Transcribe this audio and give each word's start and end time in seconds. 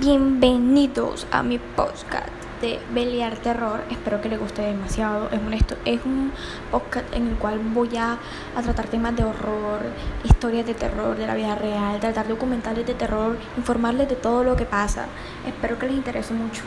Bienvenidos 0.00 1.26
a 1.32 1.42
mi 1.42 1.58
podcast 1.58 2.28
de 2.60 2.78
Beliar 2.94 3.36
Terror. 3.38 3.82
Espero 3.90 4.20
que 4.20 4.28
les 4.28 4.38
guste 4.38 4.62
demasiado. 4.62 5.28
Es 5.30 5.40
un, 5.40 5.52
es 5.52 6.04
un 6.04 6.32
podcast 6.70 7.12
en 7.12 7.26
el 7.26 7.34
cual 7.34 7.58
voy 7.58 7.96
a, 7.96 8.16
a 8.54 8.62
tratar 8.62 8.86
temas 8.86 9.16
de 9.16 9.24
horror, 9.24 9.80
historias 10.22 10.66
de 10.66 10.74
terror 10.74 11.16
de 11.16 11.26
la 11.26 11.34
vida 11.34 11.56
real, 11.56 11.98
tratar 11.98 12.28
documentales 12.28 12.86
de 12.86 12.94
terror, 12.94 13.38
informarles 13.56 14.08
de 14.08 14.14
todo 14.14 14.44
lo 14.44 14.54
que 14.54 14.66
pasa. 14.66 15.06
Espero 15.44 15.80
que 15.80 15.86
les 15.86 15.96
interese 15.96 16.32
mucho. 16.32 16.62